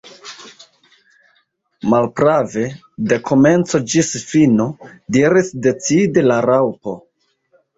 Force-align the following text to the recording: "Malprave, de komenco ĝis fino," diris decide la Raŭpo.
"Malprave, 1.93 2.63
de 3.11 3.19
komenco 3.29 3.83
ĝis 3.93 4.09
fino," 4.31 4.67
diris 5.19 5.53
decide 5.69 6.25
la 6.31 6.41
Raŭpo. 6.49 6.99